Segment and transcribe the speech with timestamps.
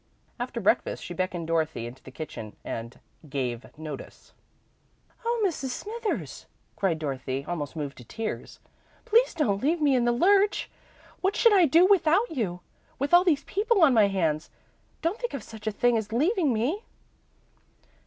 [0.39, 4.33] After breakfast, she beckoned Dorothy into the kitchen, and "gave notice."
[5.23, 5.67] "Oh, Mrs.
[5.69, 8.59] Smithers," cried Dorothy, almost moved to tears,
[9.05, 10.71] "please don't leave me in the lurch!
[11.21, 12.61] What should I do without you,
[12.97, 14.49] with all these people on my hands?
[15.03, 16.83] Don't think of such a thing as leaving me!"